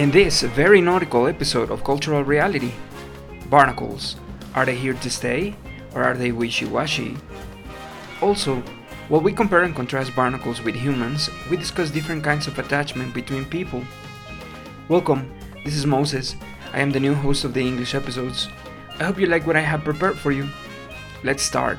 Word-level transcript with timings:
In 0.00 0.10
this 0.10 0.40
very 0.40 0.80
nautical 0.80 1.26
episode 1.26 1.70
of 1.70 1.84
Cultural 1.84 2.24
Reality, 2.24 2.72
barnacles 3.50 4.16
are 4.54 4.64
they 4.64 4.74
here 4.74 4.94
to 4.94 5.10
stay 5.10 5.54
or 5.94 6.02
are 6.02 6.16
they 6.16 6.32
wishy 6.32 6.64
washy? 6.64 7.18
Also, 8.22 8.62
while 9.10 9.20
we 9.20 9.30
compare 9.30 9.62
and 9.62 9.76
contrast 9.76 10.16
barnacles 10.16 10.62
with 10.62 10.74
humans, 10.74 11.28
we 11.50 11.58
discuss 11.58 11.90
different 11.90 12.24
kinds 12.24 12.46
of 12.46 12.58
attachment 12.58 13.12
between 13.12 13.44
people. 13.44 13.84
Welcome, 14.88 15.30
this 15.66 15.76
is 15.76 15.84
Moses. 15.84 16.34
I 16.72 16.80
am 16.80 16.92
the 16.92 16.98
new 16.98 17.12
host 17.12 17.44
of 17.44 17.52
the 17.52 17.60
English 17.60 17.94
episodes. 17.94 18.48
I 18.98 19.04
hope 19.04 19.20
you 19.20 19.26
like 19.26 19.46
what 19.46 19.56
I 19.56 19.60
have 19.60 19.84
prepared 19.84 20.18
for 20.18 20.32
you. 20.32 20.48
Let's 21.22 21.42
start. 21.42 21.78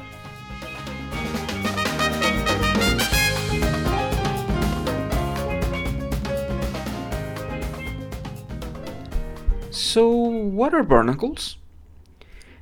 So, 9.93 10.07
what 10.07 10.73
are 10.73 10.83
barnacles? 10.83 11.57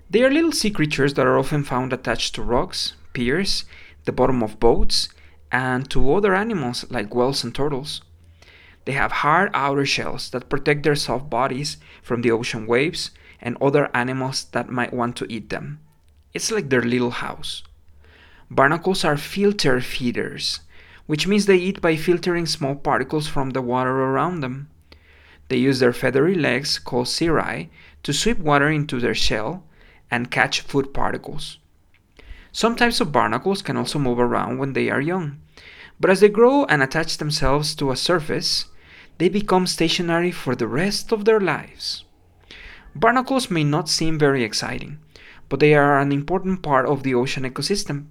They 0.10 0.24
are 0.24 0.32
little 0.32 0.52
sea 0.52 0.72
creatures 0.72 1.14
that 1.14 1.28
are 1.28 1.38
often 1.38 1.64
found 1.64 1.94
attached 1.94 2.34
to 2.34 2.42
rocks, 2.42 2.96
piers, 3.14 3.66
the 4.06 4.12
bottom 4.12 4.42
of 4.42 4.60
boats, 4.60 5.10
and 5.52 5.88
to 5.92 6.12
other 6.16 6.34
animals 6.34 6.86
like 6.90 7.14
whales 7.14 7.44
and 7.44 7.54
turtles. 7.54 8.02
They 8.86 8.94
have 8.94 9.22
hard 9.22 9.52
outer 9.54 9.86
shells 9.86 10.32
that 10.32 10.50
protect 10.50 10.82
their 10.82 10.96
soft 10.96 11.30
bodies 11.30 11.78
from 12.02 12.24
the 12.24 12.32
ocean 12.32 12.66
waves 12.66 13.12
and 13.40 13.62
other 13.62 13.92
animals 13.94 14.46
that 14.46 14.72
might 14.72 14.92
want 14.92 15.16
to 15.18 15.32
eat 15.32 15.52
them. 15.52 15.82
It's 16.34 16.50
like 16.50 16.72
their 16.72 16.82
little 16.82 17.12
house. 17.12 17.62
Barnacles 18.50 19.06
are 19.06 19.18
filter 19.18 19.82
feeders, 19.82 20.62
which 21.06 21.28
means 21.28 21.46
they 21.46 21.58
eat 21.58 21.80
by 21.80 21.96
filtering 21.96 22.48
small 22.48 22.74
particles 22.74 23.28
from 23.28 23.52
the 23.52 23.62
water 23.62 23.92
around 23.92 24.40
them. 24.40 24.70
They 25.50 25.58
use 25.58 25.80
their 25.80 25.94
feathery 25.94 26.36
legs, 26.36 26.80
called 26.80 27.08
cirri, 27.08 27.70
to 28.04 28.14
sweep 28.14 28.40
water 28.40 28.70
into 28.70 29.00
their 29.00 29.16
shell 29.16 29.64
and 30.10 30.32
catch 30.32 30.62
food 30.62 30.94
particles. 30.94 31.58
Some 32.52 32.76
types 32.76 33.02
of 33.02 33.12
barnacles 33.12 33.62
can 33.62 33.78
also 33.78 34.00
move 34.00 34.20
around 34.20 34.58
when 34.58 34.74
they 34.74 34.90
are 34.90 35.02
young, 35.02 35.40
but 36.00 36.10
as 36.10 36.20
they 36.20 36.30
grow 36.30 36.66
and 36.66 36.82
attach 36.82 37.18
themselves 37.18 37.76
to 37.76 37.92
a 37.92 37.96
surface, 37.96 38.66
they 39.18 39.30
become 39.30 39.68
stationary 39.68 40.32
for 40.32 40.56
the 40.56 40.68
rest 40.68 41.12
of 41.12 41.26
their 41.26 41.40
lives. 41.40 42.06
Barnacles 42.96 43.52
may 43.52 43.64
not 43.64 43.90
seem 43.90 44.18
very 44.18 44.44
exciting, 44.44 45.00
but 45.48 45.60
they 45.60 45.74
are 45.74 46.00
an 46.00 46.12
important 46.12 46.62
part 46.62 46.86
of 46.86 47.04
the 47.04 47.14
ocean 47.14 47.44
ecosystem, 47.44 48.06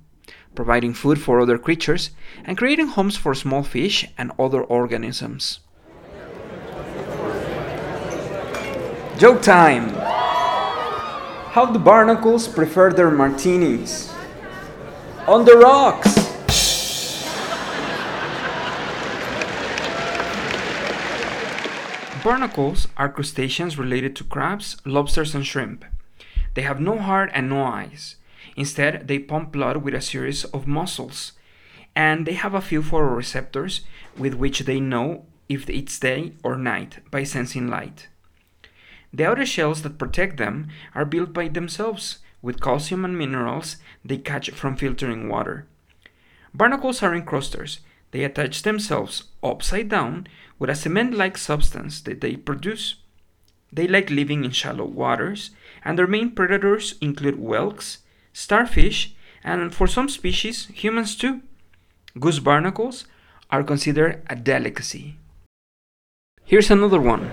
providing 0.55 0.93
food 0.93 1.21
for 1.21 1.41
other 1.41 1.59
creatures 1.59 2.11
and 2.45 2.59
creating 2.59 2.89
homes 2.89 3.17
for 3.17 3.35
small 3.35 3.63
fish 3.63 4.07
and 4.17 4.33
other 4.39 4.63
organisms. 4.63 5.61
Joke 9.19 9.43
time! 9.43 9.89
How 11.51 11.67
do 11.67 11.81
barnacles 11.81 12.47
prefer 12.47 12.93
their 12.93 13.11
martinis? 13.11 14.15
On 15.27 15.45
the 15.45 15.57
rocks! 15.57 16.15
Barnacles 22.23 22.87
are 22.97 23.09
crustaceans 23.09 23.77
related 23.77 24.15
to 24.15 24.23
crabs, 24.23 24.77
lobsters, 24.85 25.35
and 25.35 25.45
shrimp. 25.45 25.85
They 26.55 26.63
have 26.63 26.81
no 26.81 26.99
heart 26.99 27.31
and 27.35 27.49
no 27.49 27.65
eyes. 27.65 28.15
Instead, 28.55 29.09
they 29.09 29.19
pump 29.19 29.51
blood 29.51 29.79
with 29.79 29.95
a 29.95 30.01
series 30.01 30.45
of 30.45 30.69
muscles, 30.69 31.33
and 31.97 32.25
they 32.25 32.35
have 32.35 32.55
a 32.55 32.61
few 32.61 32.83
photoreceptors 32.83 33.81
with 34.17 34.35
which 34.35 34.61
they 34.61 34.79
know 34.79 35.27
if 35.49 35.69
it's 35.69 35.99
day 35.99 36.35
or 36.45 36.57
night 36.57 36.99
by 37.11 37.25
sensing 37.25 37.67
light. 37.67 38.07
The 39.13 39.27
outer 39.27 39.47
shells 39.47 39.83
that 39.83 39.99
protect 39.99 40.37
them 40.37 40.69
are 40.95 41.05
built 41.05 41.33
by 41.33 41.49
themselves 41.49 42.19
with 42.43 42.61
calcium 42.61 43.05
and 43.05 43.17
minerals 43.17 43.77
they 44.05 44.19
catch 44.19 44.51
from 44.51 44.77
filtering 44.77 45.29
water. 45.29 45.67
Barnacles 46.55 47.03
are 47.03 47.15
encrusters. 47.15 47.81
They 48.11 48.25
attach 48.25 48.63
themselves 48.63 49.25
upside 49.43 49.89
down 49.89 50.27
with 50.59 50.71
a 50.71 50.75
cement 50.75 51.15
like 51.15 51.37
substance 51.37 52.01
that 52.03 52.21
they 52.21 52.37
produce. 52.37 52.97
They 53.73 53.87
like 53.87 54.09
living 54.11 54.45
in 54.45 54.51
shallow 54.51 54.87
waters, 54.87 55.51
and 55.85 55.99
their 55.99 56.07
main 56.07 56.31
predators 56.31 56.95
include 57.01 57.39
whelks, 57.39 57.99
starfish, 58.33 59.15
and 59.45 59.75
for 59.75 59.87
some 59.87 60.09
species, 60.09 60.67
humans 60.67 61.15
too. 61.17 61.43
Goose 62.19 62.39
barnacles 62.39 63.05
are 63.51 63.63
considered 63.63 64.23
a 64.29 64.37
delicacy. 64.37 65.17
Here's 66.45 66.71
another 66.71 67.01
one. 67.01 67.31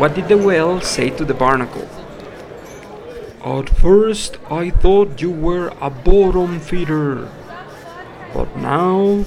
What 0.00 0.14
did 0.14 0.28
the 0.28 0.38
whale 0.38 0.80
say 0.80 1.10
to 1.10 1.26
the 1.26 1.34
barnacle? 1.34 1.86
At 3.44 3.68
first, 3.68 4.38
I 4.50 4.70
thought 4.70 5.20
you 5.20 5.30
were 5.30 5.74
a 5.78 5.90
bottom 5.90 6.58
feeder, 6.58 7.28
but 8.32 8.56
now 8.56 9.26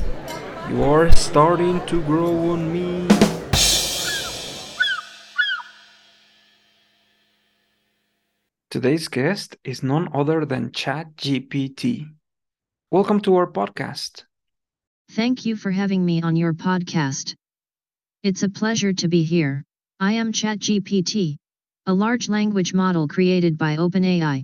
you 0.67 0.83
are 0.83 1.11
starting 1.11 1.85
to 1.85 2.01
grow 2.01 2.49
on 2.49 2.73
me. 2.73 3.07
Today's 8.71 9.07
guest 9.09 9.55
is 9.63 9.83
none 9.83 10.09
other 10.11 10.43
than 10.43 10.71
ChatGPT. 10.71 12.07
Welcome 12.89 13.21
to 13.21 13.35
our 13.35 13.45
podcast. 13.45 14.23
Thank 15.11 15.45
you 15.45 15.55
for 15.55 15.69
having 15.69 16.03
me 16.03 16.23
on 16.23 16.35
your 16.35 16.53
podcast. 16.53 17.35
It's 18.23 18.41
a 18.41 18.49
pleasure 18.49 18.93
to 18.93 19.07
be 19.07 19.23
here. 19.23 19.65
I 20.03 20.11
am 20.11 20.33
ChatGPT, 20.33 21.37
a 21.85 21.93
large 21.93 22.27
language 22.27 22.73
model 22.73 23.07
created 23.07 23.57
by 23.57 23.77
OpenAI. 23.77 24.43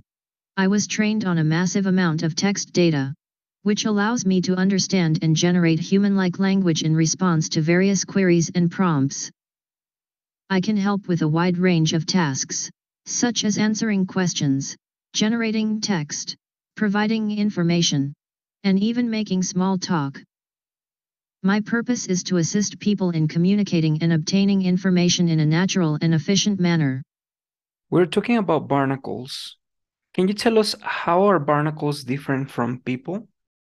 I 0.56 0.68
was 0.68 0.86
trained 0.86 1.26
on 1.26 1.36
a 1.36 1.44
massive 1.44 1.84
amount 1.84 2.22
of 2.22 2.34
text 2.34 2.72
data, 2.72 3.12
which 3.60 3.84
allows 3.84 4.24
me 4.24 4.40
to 4.40 4.56
understand 4.56 5.18
and 5.20 5.36
generate 5.36 5.78
human-like 5.78 6.38
language 6.38 6.82
in 6.82 6.96
response 6.96 7.50
to 7.50 7.60
various 7.60 8.06
queries 8.06 8.50
and 8.54 8.70
prompts. 8.70 9.30
I 10.48 10.62
can 10.62 10.78
help 10.78 11.08
with 11.08 11.20
a 11.20 11.28
wide 11.28 11.58
range 11.58 11.92
of 11.92 12.06
tasks, 12.06 12.70
such 13.04 13.44
as 13.44 13.58
answering 13.58 14.06
questions, 14.06 14.78
generating 15.12 15.82
text, 15.82 16.36
providing 16.74 17.32
information, 17.36 18.14
and 18.64 18.78
even 18.82 19.10
making 19.10 19.42
small 19.42 19.76
talk. 19.76 20.22
My 21.42 21.60
purpose 21.60 22.04
is 22.06 22.22
to 22.24 22.36
assist 22.36 22.80
people 22.80 23.12
in 23.12 23.26
communicating 23.26 24.02
and 24.02 24.12
obtaining 24.12 24.60
information 24.60 25.30
in 25.30 25.40
a 25.40 25.46
natural 25.46 25.96
and 26.02 26.12
efficient 26.12 26.60
manner. 26.60 27.02
We're 27.88 28.04
talking 28.04 28.36
about 28.36 28.68
barnacles. 28.68 29.56
Can 30.12 30.28
you 30.28 30.34
tell 30.34 30.58
us 30.58 30.74
how 30.82 31.22
are 31.22 31.38
barnacles 31.38 32.04
different 32.04 32.50
from 32.50 32.80
people? 32.80 33.26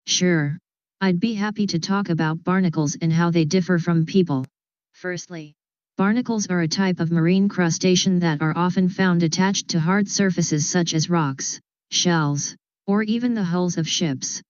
Sure. 0.06 0.58
I'd 1.00 1.18
be 1.18 1.32
happy 1.32 1.66
to 1.68 1.78
talk 1.78 2.10
about 2.10 2.44
barnacles 2.44 2.98
and 3.00 3.10
how 3.10 3.30
they 3.30 3.46
differ 3.46 3.78
from 3.78 4.04
people. 4.04 4.44
Firstly, 4.92 5.54
barnacles 5.96 6.46
are 6.48 6.60
a 6.60 6.68
type 6.68 7.00
of 7.00 7.10
marine 7.10 7.48
crustacean 7.48 8.18
that 8.18 8.42
are 8.42 8.54
often 8.54 8.90
found 8.90 9.22
attached 9.22 9.68
to 9.68 9.80
hard 9.80 10.06
surfaces 10.06 10.68
such 10.68 10.92
as 10.92 11.08
rocks, 11.08 11.58
shells, 11.90 12.56
or 12.86 13.02
even 13.04 13.32
the 13.32 13.44
hulls 13.44 13.78
of 13.78 13.88
ships. 13.88 14.42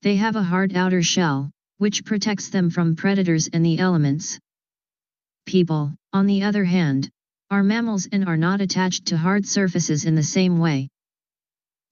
They 0.00 0.16
have 0.16 0.36
a 0.36 0.42
hard 0.42 0.74
outer 0.74 1.02
shell, 1.02 1.50
which 1.78 2.04
protects 2.04 2.50
them 2.50 2.70
from 2.70 2.94
predators 2.94 3.48
and 3.52 3.64
the 3.64 3.78
elements. 3.78 4.38
People, 5.46 5.94
on 6.12 6.26
the 6.26 6.42
other 6.42 6.64
hand, 6.64 7.10
are 7.50 7.62
mammals 7.62 8.08
and 8.12 8.26
are 8.26 8.36
not 8.36 8.60
attached 8.60 9.06
to 9.06 9.16
hard 9.16 9.46
surfaces 9.46 10.04
in 10.04 10.14
the 10.14 10.22
same 10.22 10.58
way. 10.58 10.88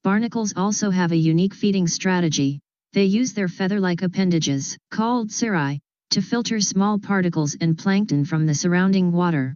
Barnacles 0.05 0.53
also 0.55 0.91
have 0.91 1.13
a 1.13 1.17
unique 1.17 1.55
feeding 1.55 1.87
strategy, 1.87 2.61
they 2.93 3.05
use 3.05 3.33
their 3.33 3.49
feather-like 3.49 4.03
appendages, 4.03 4.77
called 4.91 5.31
cirri, 5.31 5.81
to 6.11 6.23
filter 6.23 6.61
small 6.61 6.99
particles 6.99 7.57
and 7.61 7.77
plankton 7.77 8.25
from 8.25 8.47
the 8.47 8.55
surrounding 8.55 9.13
water. 9.13 9.55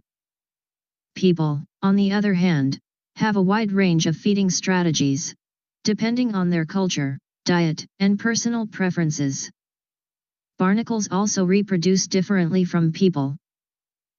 People, 1.15 1.63
on 1.81 1.95
the 1.95 2.13
other 2.13 2.33
hand, 2.33 2.79
have 3.15 3.35
a 3.35 3.41
wide 3.41 3.71
range 3.71 4.07
of 4.07 4.17
feeding 4.17 4.49
strategies, 4.49 5.35
depending 5.83 6.35
on 6.35 6.49
their 6.49 6.65
culture, 6.65 7.17
diet, 7.45 7.85
and 7.99 8.19
personal 8.19 8.67
preferences. 8.67 9.49
Barnacles 10.61 11.07
also 11.09 11.43
reproduce 11.43 12.05
differently 12.05 12.65
from 12.65 12.91
people. 12.91 13.35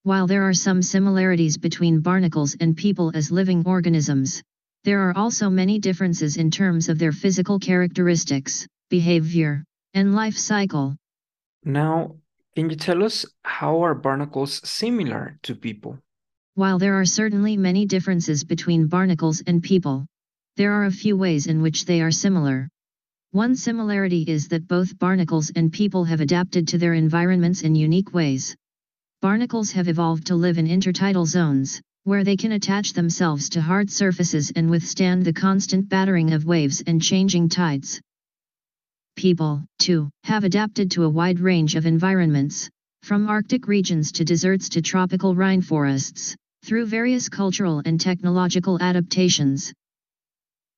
While 0.02 0.26
there 0.26 0.42
are 0.42 0.52
some 0.52 0.82
similarities 0.82 1.56
between 1.56 2.00
barnacles 2.00 2.56
and 2.58 2.76
people 2.76 3.12
as 3.14 3.30
living 3.30 3.62
organisms, 3.64 4.42
there 4.82 5.08
are 5.08 5.16
also 5.16 5.48
many 5.48 5.78
differences 5.78 6.36
in 6.36 6.50
terms 6.50 6.88
of 6.88 6.98
their 6.98 7.12
physical 7.12 7.60
characteristics, 7.60 8.66
behavior, 8.90 9.62
and 9.94 10.16
life 10.16 10.36
cycle. 10.36 10.96
Now, 11.64 12.16
can 12.56 12.70
you 12.70 12.74
tell 12.74 13.04
us 13.04 13.24
how 13.44 13.84
are 13.84 13.94
barnacles 13.94 14.68
similar 14.68 15.38
to 15.44 15.54
people? 15.54 16.00
While 16.54 16.80
there 16.80 16.98
are 16.98 17.04
certainly 17.04 17.56
many 17.56 17.86
differences 17.86 18.42
between 18.42 18.88
barnacles 18.88 19.44
and 19.46 19.62
people, 19.62 20.06
there 20.56 20.72
are 20.72 20.86
a 20.86 20.90
few 20.90 21.16
ways 21.16 21.46
in 21.46 21.62
which 21.62 21.84
they 21.84 22.00
are 22.00 22.10
similar. 22.10 22.68
One 23.32 23.56
similarity 23.56 24.26
is 24.28 24.48
that 24.48 24.68
both 24.68 24.98
barnacles 24.98 25.50
and 25.56 25.72
people 25.72 26.04
have 26.04 26.20
adapted 26.20 26.68
to 26.68 26.76
their 26.76 26.92
environments 26.92 27.62
in 27.62 27.74
unique 27.74 28.12
ways. 28.12 28.54
Barnacles 29.22 29.72
have 29.72 29.88
evolved 29.88 30.26
to 30.26 30.34
live 30.34 30.58
in 30.58 30.66
intertidal 30.66 31.26
zones, 31.26 31.80
where 32.04 32.24
they 32.24 32.36
can 32.36 32.52
attach 32.52 32.92
themselves 32.92 33.48
to 33.48 33.62
hard 33.62 33.90
surfaces 33.90 34.52
and 34.54 34.68
withstand 34.68 35.24
the 35.24 35.32
constant 35.32 35.88
battering 35.88 36.34
of 36.34 36.44
waves 36.44 36.82
and 36.86 37.00
changing 37.00 37.48
tides. 37.48 38.02
People, 39.16 39.64
too, 39.78 40.10
have 40.24 40.44
adapted 40.44 40.90
to 40.90 41.04
a 41.04 41.08
wide 41.08 41.40
range 41.40 41.74
of 41.74 41.86
environments, 41.86 42.68
from 43.02 43.28
Arctic 43.28 43.66
regions 43.66 44.12
to 44.12 44.26
deserts 44.26 44.68
to 44.68 44.82
tropical 44.82 45.34
rainforests, 45.34 46.34
through 46.66 46.84
various 46.84 47.30
cultural 47.30 47.80
and 47.86 47.98
technological 47.98 48.78
adaptations. 48.82 49.72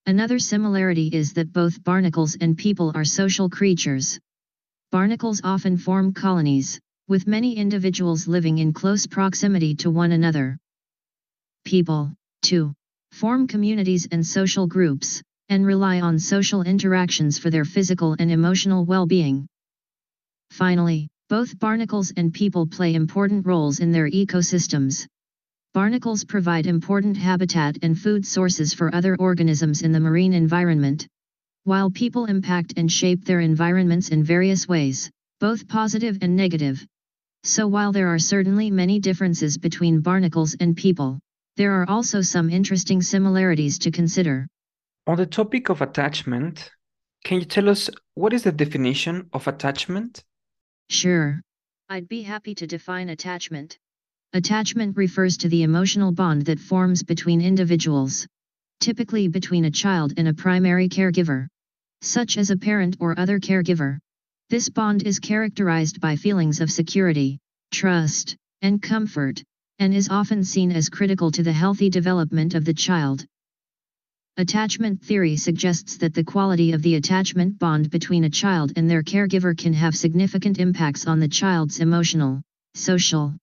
Another 0.07 0.39
similarity 0.39 1.09
is 1.09 1.33
that 1.33 1.51
both 1.51 1.83
barnacles 1.83 2.37
and 2.39 2.59
people 2.59 2.93
are 2.95 3.07
social 3.07 3.49
creatures. 3.49 4.21
Barnacles 4.93 5.41
often 5.43 5.79
form 5.79 6.13
colonies, 6.13 6.79
with 7.09 7.27
many 7.27 7.57
individuals 7.57 8.29
living 8.29 8.59
in 8.59 8.75
close 8.75 9.07
proximity 9.07 9.75
to 9.77 9.91
one 9.91 10.13
another. 10.13 10.59
People, 11.65 12.13
too, 12.43 12.75
form 13.13 13.47
communities 13.47 14.07
and 14.13 14.27
social 14.27 14.67
groups, 14.67 15.23
and 15.49 15.65
rely 15.65 16.03
on 16.03 16.19
social 16.19 16.61
interactions 16.61 17.39
for 17.39 17.49
their 17.49 17.65
physical 17.65 18.15
and 18.19 18.31
emotional 18.31 18.85
well-being. 18.85 19.47
Finally, 20.51 21.09
both 21.31 21.59
barnacles 21.59 22.13
and 22.15 22.35
people 22.35 22.67
play 22.67 22.95
important 22.95 23.47
roles 23.47 23.81
in 23.81 23.91
their 23.91 24.11
ecosystems. 24.11 25.07
Barnacles 25.75 26.23
provide 26.23 26.67
important 26.69 27.17
habitat 27.17 27.79
and 27.83 27.99
food 27.99 28.25
sources 28.25 28.73
for 28.73 28.95
other 28.95 29.17
organisms 29.19 29.83
in 29.83 29.91
the 29.91 29.99
marine 29.99 30.33
environment, 30.33 31.09
while 31.65 31.91
people 31.91 32.27
impact 32.27 32.75
and 32.77 32.91
shape 32.91 33.25
their 33.25 33.41
environments 33.41 34.11
in 34.11 34.23
various 34.23 34.69
ways, 34.69 35.11
both 35.41 35.67
positive 35.67 36.19
and 36.23 36.37
negative. 36.37 36.87
So 37.43 37.67
while 37.67 37.91
there 37.91 38.07
are 38.07 38.21
certainly 38.21 38.71
many 38.71 39.01
differences 39.01 39.59
between 39.59 40.01
barnacles 40.01 40.55
and 40.61 40.77
people, 40.77 41.19
there 41.57 41.73
are 41.73 41.91
also 41.91 42.21
some 42.21 42.51
interesting 42.51 43.03
similarities 43.03 43.81
to 43.81 43.91
consider. 43.91 44.47
On 45.09 45.17
the 45.17 45.27
topic 45.27 45.71
of 45.71 45.83
attachment, 45.83 46.71
can 47.25 47.41
you 47.41 47.47
tell 47.47 47.69
us 47.69 47.91
what 48.15 48.33
is 48.33 48.45
the 48.45 48.53
definition 48.53 49.29
of 49.33 49.49
attachment? 49.49 50.23
Sure. 50.89 51.41
I'd 51.89 52.07
be 52.07 52.23
happy 52.23 52.55
to 52.55 52.67
define 52.69 53.09
attachment. 53.09 53.77
Attachment 54.37 54.97
refers 54.97 55.37
to 55.37 55.49
the 55.49 55.63
emotional 55.63 56.11
bond 56.11 56.47
that 56.47 56.59
forms 56.59 57.05
between 57.05 57.41
individuals, 57.41 58.27
typically 58.81 59.29
between 59.29 59.67
a 59.67 59.71
child 59.71 60.15
and 60.17 60.27
a 60.27 60.35
primary 60.35 60.89
caregiver, 60.89 61.47
such 62.03 62.37
as 62.37 62.51
a 62.51 62.57
parent 62.57 62.97
or 62.99 63.17
other 63.17 63.39
caregiver. 63.39 64.01
This 64.51 64.69
bond 64.69 65.05
is 65.05 65.21
characterized 65.21 66.01
by 66.01 66.17
feelings 66.17 66.61
of 66.61 66.73
security, 66.73 67.39
trust, 67.71 68.35
and 68.61 68.83
comfort, 68.83 69.41
and 69.79 69.95
is 69.95 70.09
often 70.09 70.43
seen 70.43 70.73
as 70.73 70.89
critical 70.89 71.31
to 71.31 71.45
the 71.45 71.53
healthy 71.53 71.89
development 71.89 72.57
of 72.57 72.65
the 72.65 72.75
child. 72.75 73.25
Attachment 74.37 75.01
theory 75.01 75.37
suggests 75.37 75.99
that 75.99 76.13
the 76.13 76.25
quality 76.25 76.73
of 76.73 76.83
the 76.83 76.97
attachment 76.97 77.57
bond 77.61 77.89
between 77.89 78.25
a 78.25 78.31
child 78.31 78.73
and 78.75 78.91
their 78.91 79.05
caregiver 79.05 79.57
can 79.57 79.75
have 79.75 79.95
significant 79.95 80.59
impacts 80.59 81.07
on 81.07 81.21
the 81.21 81.29
child's 81.29 81.79
emotional, 81.79 82.43
social, 82.75 83.37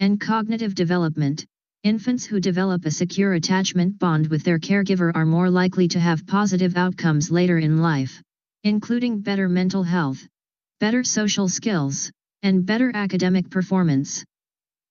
and 0.00 0.20
cognitive 0.20 0.74
development. 0.74 1.44
Infants 1.82 2.24
who 2.24 2.40
develop 2.40 2.84
a 2.84 2.90
secure 2.90 3.34
attachment 3.34 3.98
bond 3.98 4.26
with 4.26 4.42
their 4.42 4.58
caregiver 4.58 5.12
are 5.14 5.24
more 5.24 5.48
likely 5.48 5.88
to 5.88 6.00
have 6.00 6.26
positive 6.26 6.76
outcomes 6.76 7.30
later 7.30 7.58
in 7.58 7.78
life, 7.78 8.20
including 8.64 9.20
better 9.20 9.48
mental 9.48 9.82
health, 9.82 10.26
better 10.80 11.04
social 11.04 11.48
skills, 11.48 12.10
and 12.42 12.66
better 12.66 12.90
academic 12.94 13.48
performance. 13.50 14.24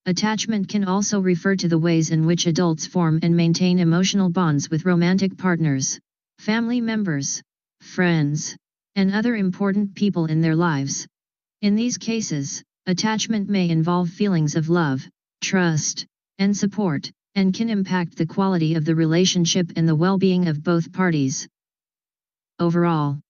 Attachment 0.06 0.68
can 0.68 0.84
also 0.84 1.20
refer 1.20 1.56
to 1.56 1.68
the 1.68 1.78
ways 1.78 2.10
in 2.10 2.26
which 2.26 2.46
adults 2.46 2.86
form 2.86 3.18
and 3.22 3.36
maintain 3.36 3.78
emotional 3.78 4.30
bonds 4.30 4.70
with 4.70 4.84
romantic 4.84 5.36
partners, 5.36 5.98
family 6.38 6.80
members, 6.80 7.42
friends, 7.80 8.56
and 8.94 9.12
other 9.12 9.36
important 9.36 9.94
people 9.94 10.26
in 10.26 10.40
their 10.40 10.56
lives. 10.56 11.06
In 11.60 11.74
these 11.74 11.98
cases, 11.98 12.62
attachment 12.88 13.48
may 13.48 13.68
involve 13.68 14.08
feelings 14.08 14.54
of 14.54 14.68
love, 14.68 15.04
trust, 15.40 16.06
and 16.38 16.56
support, 16.56 17.10
and 17.34 17.52
can 17.52 17.68
impact 17.68 18.16
the 18.16 18.26
quality 18.26 18.74
of 18.74 18.84
the 18.84 18.94
relationship 18.94 19.72
and 19.74 19.88
the 19.88 19.94
well-being 19.94 20.46
of 20.46 20.62
both 20.62 20.92
parties. 20.92 21.48
Overall, 22.60 23.20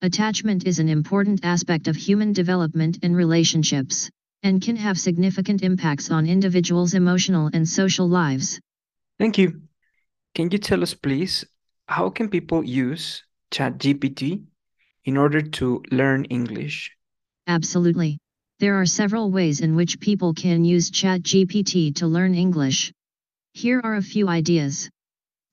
attachment 0.00 0.64
is 0.64 0.78
an 0.78 0.88
important 0.88 1.44
aspect 1.44 1.88
of 1.88 1.96
human 1.96 2.32
development 2.32 2.98
and 3.02 3.16
relationships 3.16 4.08
and 4.44 4.62
can 4.62 4.76
have 4.76 4.98
significant 4.98 5.62
impacts 5.62 6.10
on 6.10 6.26
individuals' 6.26 6.94
emotional 6.94 7.50
and 7.52 7.68
social 7.68 8.08
lives. 8.08 8.60
Thank 9.18 9.38
you. 9.38 9.60
Can 10.34 10.50
you 10.52 10.58
tell 10.58 10.82
us, 10.82 10.94
please, 10.94 11.44
how 11.86 12.10
can 12.10 12.28
people 12.28 12.64
use 12.64 13.24
ChatGPT 13.50 14.44
in 15.04 15.16
order 15.16 15.42
to 15.42 15.82
learn 15.90 16.24
English? 16.26 16.92
Absolutely. 17.48 18.18
There 18.60 18.78
are 18.78 18.84
several 18.84 19.30
ways 19.30 19.60
in 19.62 19.74
which 19.74 20.00
people 20.00 20.34
can 20.34 20.66
use 20.66 20.90
ChatGPT 20.90 21.94
to 21.94 22.06
learn 22.06 22.34
English. 22.34 22.92
Here 23.54 23.80
are 23.82 23.96
a 23.96 24.02
few 24.02 24.28
ideas. 24.28 24.90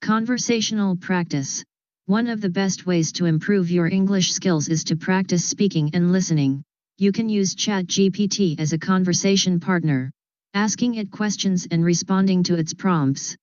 Conversational 0.02 0.98
practice. 0.98 1.64
One 2.08 2.28
of 2.28 2.42
the 2.42 2.50
best 2.50 2.86
ways 2.86 3.14
to 3.14 3.26
improve 3.26 3.72
your 3.72 3.88
English 3.88 4.34
skills 4.34 4.68
is 4.68 4.84
to 4.84 4.98
practice 4.98 5.46
speaking 5.46 5.92
and 5.94 6.12
listening. 6.12 6.64
You 6.98 7.14
can 7.14 7.30
use 7.30 7.56
ChatGPT 7.56 8.60
as 8.60 8.74
a 8.74 8.78
conversation 8.78 9.62
partner, 9.62 10.12
asking 10.54 10.96
it 10.96 11.10
questions 11.10 11.66
and 11.72 11.86
responding 11.86 12.44
to 12.44 12.56
its 12.56 12.74
prompts. 12.74 13.38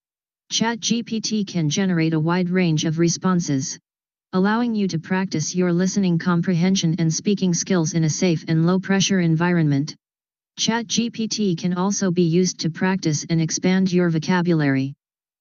ChatGPT 0.52 1.46
can 1.46 1.70
generate 1.70 2.12
a 2.12 2.20
wide 2.20 2.50
range 2.50 2.84
of 2.84 2.99
responses, 2.99 3.78
allowing 4.35 4.75
you 4.75 4.89
to 4.89 4.99
practice 4.99 5.55
your 5.55 5.73
listening 5.73 6.19
comprehension 6.19 6.97
and 6.99 7.15
speaking 7.15 7.55
skills 7.55 7.93
in 7.95 8.03
a 8.03 8.11
safe 8.11 8.45
and 8.49 8.67
low-pressure 8.67 9.21
environment. 9.21 9.95
ChatGPT 10.59 11.57
can 11.57 11.75
also 11.75 12.11
be 12.11 12.23
used 12.23 12.59
to 12.59 12.69
practice 12.69 13.25
and 13.31 13.41
expand 13.41 13.93
your 13.93 14.11
vocabulary. 14.11 14.93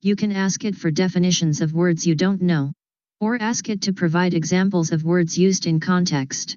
You 0.04 0.16
can 0.16 0.32
ask 0.32 0.64
it 0.64 0.76
for 0.76 0.92
definitions 0.92 1.60
of 1.60 1.74
words 1.74 2.06
you 2.06 2.14
don't 2.14 2.44
know, 2.44 2.72
or 3.20 3.42
ask 3.42 3.68
it 3.68 3.82
to 3.82 3.94
provide 3.94 4.36
examples 4.36 4.92
of 4.92 5.04
words 5.04 5.40
used 5.40 5.66
in 5.66 5.80
context. 5.80 6.56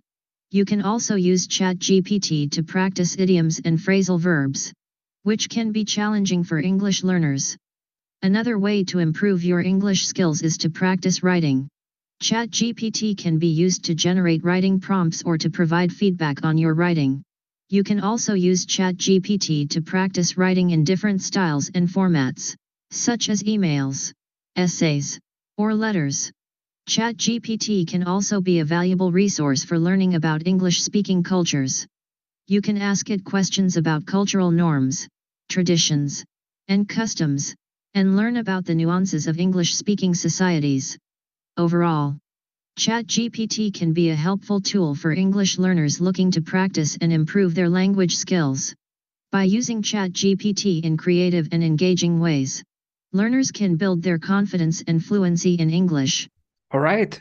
You 0.50 0.66
can 0.66 0.82
also 0.82 1.14
use 1.14 1.48
ChatGPT 1.48 2.50
to 2.50 2.62
practice 2.62 3.16
idioms 3.18 3.62
and 3.64 3.78
phrasal 3.78 4.20
verbs, 4.20 4.74
which 5.22 5.48
can 5.48 5.72
be 5.72 5.86
challenging 5.86 6.44
for 6.44 6.58
English 6.58 7.02
learners. 7.02 7.56
Another 8.20 8.58
way 8.58 8.84
to 8.84 8.98
improve 8.98 9.42
your 9.42 9.62
English 9.62 10.06
skills 10.06 10.42
is 10.42 10.58
to 10.58 10.68
practice 10.68 11.22
writing. 11.22 11.70
ChatGPT 12.22 13.16
can 13.16 13.38
be 13.38 13.48
used 13.48 13.84
to 13.84 13.94
generate 13.94 14.42
writing 14.42 14.80
prompts 14.80 15.22
or 15.22 15.36
to 15.36 15.50
provide 15.50 15.92
feedback 15.92 16.44
on 16.44 16.56
your 16.56 16.72
writing. 16.72 17.22
You 17.68 17.84
can 17.84 18.00
also 18.00 18.32
use 18.32 18.64
ChatGPT 18.64 19.68
to 19.70 19.82
practice 19.82 20.38
writing 20.38 20.70
in 20.70 20.82
different 20.82 21.20
styles 21.20 21.70
and 21.74 21.88
formats, 21.88 22.56
such 22.90 23.28
as 23.28 23.42
emails, 23.42 24.12
essays, 24.56 25.20
or 25.58 25.74
letters. 25.74 26.32
ChatGPT 26.88 27.86
can 27.86 28.04
also 28.04 28.40
be 28.40 28.60
a 28.60 28.64
valuable 28.64 29.12
resource 29.12 29.62
for 29.62 29.78
learning 29.78 30.14
about 30.14 30.46
English-speaking 30.46 31.22
cultures. 31.22 31.86
You 32.46 32.62
can 32.62 32.78
ask 32.78 33.10
it 33.10 33.24
questions 33.24 33.76
about 33.76 34.06
cultural 34.06 34.50
norms, 34.50 35.06
traditions, 35.50 36.24
and 36.68 36.88
customs, 36.88 37.54
and 37.92 38.16
learn 38.16 38.36
about 38.38 38.64
the 38.64 38.74
nuances 38.74 39.26
of 39.26 39.38
English-speaking 39.38 40.14
societies. 40.14 40.96
Overall, 41.58 42.18
ChatGPT 42.78 43.72
can 43.72 43.94
be 43.94 44.10
a 44.10 44.14
helpful 44.14 44.60
tool 44.60 44.94
for 44.94 45.10
English 45.10 45.56
learners 45.58 46.02
looking 46.02 46.30
to 46.32 46.42
practice 46.42 46.98
and 47.00 47.10
improve 47.10 47.54
their 47.54 47.70
language 47.70 48.14
skills. 48.14 48.74
By 49.32 49.44
using 49.44 49.80
ChatGPT 49.80 50.84
in 50.84 50.98
creative 50.98 51.48
and 51.52 51.64
engaging 51.64 52.20
ways, 52.20 52.62
learners 53.14 53.52
can 53.52 53.76
build 53.76 54.02
their 54.02 54.18
confidence 54.18 54.82
and 54.86 55.02
fluency 55.02 55.54
in 55.54 55.70
English. 55.70 56.28
All 56.72 56.80
right. 56.80 57.18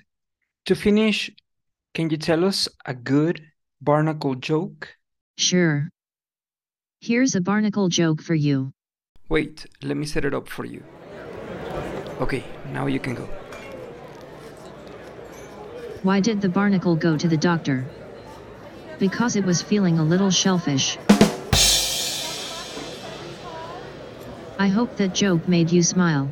To 0.66 0.76
finish, 0.76 1.32
can 1.94 2.10
you 2.10 2.18
tell 2.18 2.44
us 2.44 2.68
a 2.86 2.94
good 2.94 3.42
barnacle 3.80 4.36
joke? 4.36 4.90
Sure. 5.38 5.88
Here's 7.00 7.36
a 7.36 7.42
barnacle 7.42 7.88
joke 7.88 8.22
for 8.22 8.36
you. 8.36 8.74
Wait, 9.30 9.66
let 9.82 9.96
me 9.96 10.06
set 10.06 10.26
it 10.26 10.34
up 10.34 10.50
for 10.50 10.66
you. 10.66 10.84
Okay, 12.20 12.44
now 12.74 12.88
you 12.88 13.00
can 13.00 13.16
go. 13.16 13.30
Why 16.06 16.20
did 16.20 16.40
the 16.40 16.50
barnacle 16.50 16.96
go 16.96 17.18
to 17.18 17.28
the 17.28 17.36
doctor? 17.36 17.84
Because 19.00 19.36
it 19.36 19.44
was 19.44 19.64
feeling 19.64 19.98
a 19.98 20.04
little 20.04 20.30
shellfish. 20.30 21.00
I 24.60 24.68
hope 24.68 24.98
that 24.98 25.16
joke 25.16 25.48
made 25.48 25.72
you 25.72 25.82
smile. 25.82 26.32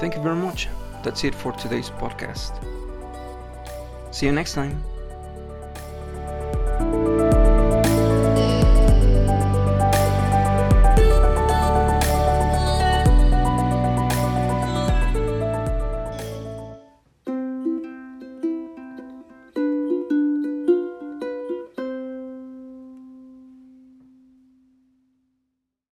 Thank 0.00 0.16
you 0.16 0.22
very 0.22 0.36
much. 0.36 0.68
That's 1.04 1.22
it 1.22 1.34
for 1.34 1.52
today's 1.52 1.90
podcast. 1.90 2.64
See 4.10 4.24
you 4.24 4.32
next 4.32 4.54
time. 4.54 4.82